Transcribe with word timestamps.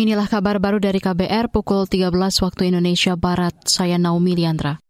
Inilah 0.00 0.32
kabar 0.32 0.56
baru 0.56 0.80
dari 0.80 0.96
KBR 0.96 1.52
pukul 1.52 1.84
13 1.84 2.08
waktu 2.40 2.72
Indonesia 2.72 3.20
Barat. 3.20 3.52
Saya 3.68 4.00
Naomi 4.00 4.32
Liandra. 4.32 4.80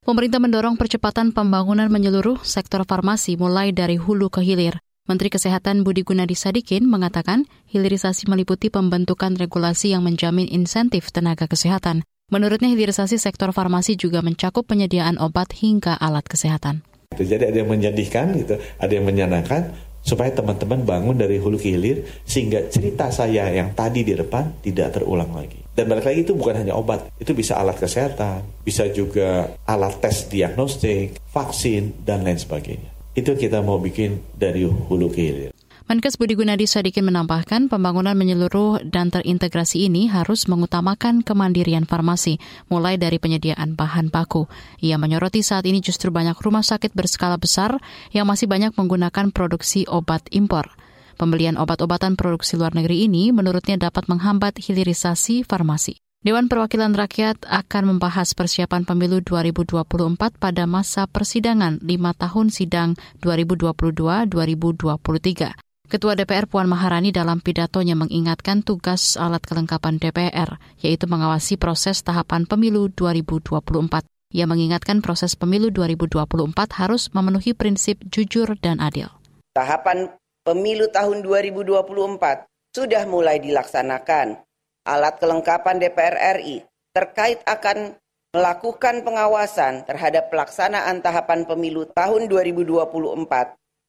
Pemerintah 0.00 0.40
mendorong 0.40 0.80
percepatan 0.80 1.36
pembangunan 1.36 1.92
menyeluruh 1.92 2.40
sektor 2.40 2.80
farmasi 2.88 3.36
mulai 3.36 3.76
dari 3.76 4.00
hulu 4.00 4.32
ke 4.32 4.40
hilir. 4.40 4.80
Menteri 5.04 5.28
Kesehatan 5.28 5.84
Budi 5.84 6.00
Gunadi 6.00 6.32
Sadikin 6.32 6.88
mengatakan 6.88 7.44
hilirisasi 7.68 8.24
meliputi 8.24 8.72
pembentukan 8.72 9.36
regulasi 9.36 9.92
yang 9.92 10.00
menjamin 10.00 10.48
insentif 10.48 11.12
tenaga 11.12 11.44
kesehatan. 11.44 12.00
Menurutnya 12.32 12.72
hilirisasi 12.72 13.20
sektor 13.20 13.52
farmasi 13.52 14.00
juga 14.00 14.24
mencakup 14.24 14.64
penyediaan 14.64 15.20
obat 15.20 15.52
hingga 15.60 15.92
alat 16.00 16.24
kesehatan. 16.24 16.80
Jadi 17.12 17.52
ada 17.52 17.58
yang 17.60 17.68
menyedihkan 17.68 18.32
gitu, 18.40 18.56
ada 18.80 18.92
yang 18.96 19.04
menyenangkan 19.04 19.76
supaya 20.04 20.28
teman-teman 20.30 20.84
bangun 20.84 21.16
dari 21.16 21.40
hulu 21.40 21.56
ke 21.56 21.72
hilir 21.72 22.04
sehingga 22.28 22.68
cerita 22.68 23.08
saya 23.08 23.48
yang 23.48 23.72
tadi 23.72 24.04
di 24.04 24.12
depan 24.12 24.60
tidak 24.60 25.00
terulang 25.00 25.32
lagi. 25.32 25.64
Dan 25.74 25.90
balik 25.90 26.06
lagi 26.06 26.22
itu 26.22 26.36
bukan 26.36 26.60
hanya 26.60 26.76
obat, 26.76 27.08
itu 27.18 27.34
bisa 27.34 27.58
alat 27.58 27.80
kesehatan, 27.80 28.44
bisa 28.62 28.86
juga 28.92 29.50
alat 29.66 29.98
tes 29.98 30.28
diagnostik, 30.30 31.18
vaksin 31.32 32.04
dan 32.04 32.22
lain 32.22 32.38
sebagainya. 32.38 32.92
Itu 33.16 33.34
kita 33.34 33.64
mau 33.64 33.80
bikin 33.80 34.22
dari 34.36 34.68
hulu 34.68 35.08
ke 35.10 35.20
hilir. 35.24 35.53
Menkes 35.84 36.16
Budi 36.16 36.32
Gunadi 36.32 36.64
Sadikin 36.64 37.04
menambahkan 37.04 37.68
pembangunan 37.68 38.16
menyeluruh 38.16 38.88
dan 38.88 39.12
terintegrasi 39.12 39.84
ini 39.84 40.08
harus 40.08 40.48
mengutamakan 40.48 41.20
kemandirian 41.20 41.84
farmasi, 41.84 42.40
mulai 42.72 42.96
dari 42.96 43.20
penyediaan 43.20 43.76
bahan 43.76 44.08
baku. 44.08 44.48
Ia 44.80 44.96
menyoroti 44.96 45.44
saat 45.44 45.68
ini 45.68 45.84
justru 45.84 46.08
banyak 46.08 46.40
rumah 46.40 46.64
sakit 46.64 46.96
berskala 46.96 47.36
besar 47.36 47.76
yang 48.16 48.24
masih 48.24 48.48
banyak 48.48 48.72
menggunakan 48.72 49.28
produksi 49.28 49.84
obat 49.84 50.24
impor. 50.32 50.72
Pembelian 51.20 51.60
obat-obatan 51.60 52.16
produksi 52.16 52.56
luar 52.56 52.72
negeri 52.72 53.04
ini 53.04 53.28
menurutnya 53.28 53.76
dapat 53.76 54.08
menghambat 54.08 54.64
hilirisasi 54.64 55.44
farmasi. 55.44 56.00
Dewan 56.24 56.48
Perwakilan 56.48 56.96
Rakyat 56.96 57.44
akan 57.44 57.92
membahas 57.92 58.32
persiapan 58.32 58.88
pemilu 58.88 59.20
2024 59.20 60.40
pada 60.40 60.64
masa 60.64 61.04
persidangan 61.04 61.84
5 61.84 61.92
tahun 62.16 62.48
sidang 62.48 62.96
2022-2023. 63.20 65.63
Ketua 65.94 66.18
DPR 66.18 66.50
Puan 66.50 66.66
Maharani 66.66 67.14
dalam 67.14 67.38
pidatonya 67.38 67.94
mengingatkan 67.94 68.66
tugas 68.66 69.14
alat 69.14 69.46
kelengkapan 69.46 70.02
DPR, 70.02 70.58
yaitu 70.82 71.06
mengawasi 71.06 71.54
proses 71.54 72.02
tahapan 72.02 72.50
pemilu 72.50 72.90
2024. 72.90 74.02
Ia 74.34 74.42
mengingatkan 74.50 75.06
proses 75.06 75.38
pemilu 75.38 75.70
2024 75.70 76.50
harus 76.82 77.14
memenuhi 77.14 77.54
prinsip 77.54 78.02
jujur 78.10 78.58
dan 78.58 78.82
adil. 78.82 79.06
Tahapan 79.54 80.10
pemilu 80.42 80.90
tahun 80.90 81.22
2024 81.22 82.42
sudah 82.74 83.06
mulai 83.06 83.38
dilaksanakan. 83.38 84.42
Alat 84.90 85.22
kelengkapan 85.22 85.78
DPR 85.78 86.42
RI 86.42 86.66
terkait 86.90 87.38
akan 87.46 87.94
melakukan 88.34 89.06
pengawasan 89.06 89.86
terhadap 89.86 90.26
pelaksanaan 90.26 91.06
tahapan 91.06 91.46
pemilu 91.46 91.86
tahun 91.94 92.26
2024 92.26 92.82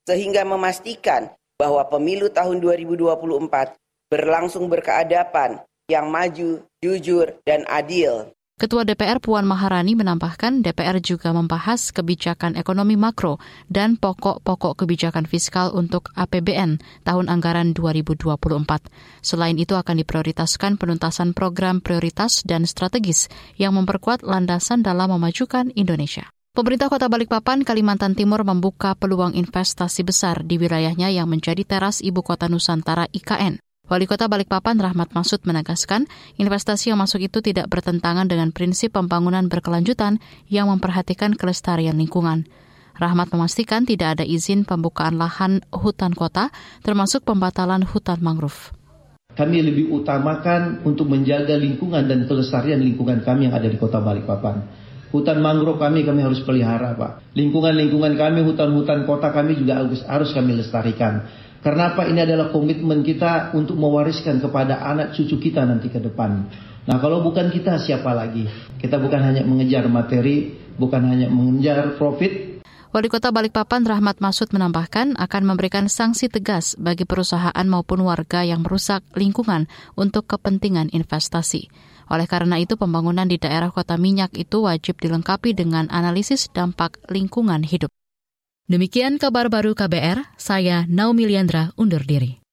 sehingga 0.06 0.46
memastikan 0.46 1.34
bahwa 1.56 1.82
pemilu 1.88 2.28
tahun 2.32 2.60
2024 2.60 3.76
berlangsung 4.12 4.68
berkeadapan, 4.68 5.64
yang 5.90 6.10
maju, 6.10 6.66
jujur, 6.82 7.38
dan 7.46 7.64
adil. 7.70 8.34
Ketua 8.56 8.88
DPR 8.88 9.20
Puan 9.20 9.44
Maharani 9.44 10.00
menambahkan 10.00 10.64
DPR 10.64 11.04
juga 11.04 11.36
membahas 11.36 11.92
kebijakan 11.92 12.56
ekonomi 12.56 12.96
makro 12.96 13.36
dan 13.68 14.00
pokok-pokok 14.00 14.80
kebijakan 14.80 15.28
fiskal 15.28 15.76
untuk 15.76 16.16
APBN 16.16 16.80
tahun 17.04 17.28
anggaran 17.28 17.76
2024. 17.76 18.32
Selain 19.20 19.60
itu 19.60 19.76
akan 19.76 20.00
diprioritaskan 20.00 20.80
penuntasan 20.80 21.36
program 21.36 21.84
prioritas 21.84 22.48
dan 22.48 22.64
strategis 22.64 23.28
yang 23.60 23.76
memperkuat 23.76 24.24
landasan 24.24 24.88
dalam 24.88 25.12
memajukan 25.12 25.76
Indonesia. 25.76 26.35
Pemerintah 26.56 26.88
Kota 26.88 27.12
Balikpapan, 27.12 27.68
Kalimantan 27.68 28.16
Timur 28.16 28.48
membuka 28.48 28.96
peluang 28.96 29.36
investasi 29.36 30.08
besar 30.08 30.40
di 30.48 30.56
wilayahnya 30.56 31.12
yang 31.12 31.28
menjadi 31.28 31.68
teras 31.68 32.00
Ibu 32.00 32.24
Kota 32.24 32.48
Nusantara 32.48 33.12
IKN. 33.12 33.60
Wali 33.92 34.08
Kota 34.08 34.32
Balikpapan 34.32 34.80
Rahmat 34.80 35.12
Masud 35.12 35.44
menegaskan, 35.44 36.08
investasi 36.40 36.96
yang 36.96 37.04
masuk 37.04 37.28
itu 37.28 37.44
tidak 37.44 37.68
bertentangan 37.68 38.32
dengan 38.32 38.56
prinsip 38.56 38.96
pembangunan 38.96 39.52
berkelanjutan 39.52 40.24
yang 40.48 40.72
memperhatikan 40.72 41.36
kelestarian 41.36 42.00
lingkungan. 42.00 42.48
Rahmat 42.96 43.36
memastikan 43.36 43.84
tidak 43.84 44.16
ada 44.16 44.24
izin 44.24 44.64
pembukaan 44.64 45.20
lahan 45.20 45.60
hutan 45.76 46.16
kota, 46.16 46.56
termasuk 46.88 47.28
pembatalan 47.28 47.84
hutan 47.84 48.24
mangrove. 48.24 48.72
Kami 49.36 49.60
lebih 49.60 49.92
utamakan 49.92 50.88
untuk 50.88 51.12
menjaga 51.12 51.60
lingkungan 51.60 52.08
dan 52.08 52.24
kelestarian 52.24 52.80
lingkungan 52.80 53.28
kami 53.28 53.52
yang 53.52 53.56
ada 53.60 53.68
di 53.68 53.76
kota 53.76 54.00
Balikpapan 54.00 54.86
Hutan 55.16 55.40
mangrove 55.40 55.80
kami 55.80 56.04
kami 56.04 56.28
harus 56.28 56.44
pelihara, 56.44 56.92
Pak. 56.92 57.32
Lingkungan-lingkungan 57.40 58.20
kami, 58.20 58.44
hutan-hutan 58.44 59.08
kota 59.08 59.32
kami 59.32 59.56
juga 59.56 59.80
harus, 59.80 60.04
harus 60.04 60.36
kami 60.36 60.60
lestarikan. 60.60 61.24
Karena 61.64 61.96
apa? 61.96 62.04
Ini 62.04 62.28
adalah 62.28 62.52
komitmen 62.52 63.00
kita 63.00 63.56
untuk 63.56 63.80
mewariskan 63.80 64.44
kepada 64.44 64.84
anak 64.84 65.16
cucu 65.16 65.40
kita 65.40 65.64
nanti 65.64 65.88
ke 65.88 66.04
depan. 66.04 66.52
Nah, 66.84 67.00
kalau 67.00 67.24
bukan 67.24 67.48
kita 67.48 67.80
siapa 67.80 68.12
lagi? 68.12 68.44
Kita 68.76 69.00
bukan 69.00 69.24
hanya 69.24 69.48
mengejar 69.48 69.88
materi, 69.88 70.52
bukan 70.76 71.02
hanya 71.08 71.32
mengejar 71.32 71.96
profit, 71.96 72.56
Wali 72.96 73.12
Kota 73.12 73.28
Balikpapan 73.28 73.84
Rahmat 73.84 74.24
Masud 74.24 74.56
menambahkan 74.56 75.20
akan 75.20 75.44
memberikan 75.44 75.92
sanksi 75.92 76.32
tegas 76.32 76.80
bagi 76.80 77.04
perusahaan 77.04 77.68
maupun 77.68 78.00
warga 78.08 78.48
yang 78.48 78.64
merusak 78.64 79.04
lingkungan 79.20 79.68
untuk 80.00 80.24
kepentingan 80.32 80.88
investasi. 80.96 81.68
Oleh 82.08 82.30
karena 82.30 82.62
itu, 82.62 82.78
pembangunan 82.78 83.26
di 83.26 83.42
daerah 83.42 83.74
kota 83.74 83.98
minyak 83.98 84.32
itu 84.38 84.64
wajib 84.64 85.02
dilengkapi 85.02 85.58
dengan 85.58 85.90
analisis 85.90 86.48
dampak 86.54 87.02
lingkungan 87.10 87.66
hidup. 87.66 87.90
Demikian 88.70 89.18
kabar 89.18 89.50
baru 89.50 89.74
KBR, 89.74 90.38
saya 90.38 90.86
Naomi 90.86 91.26
Liandra 91.30 91.74
undur 91.78 92.02
diri. 92.06 92.45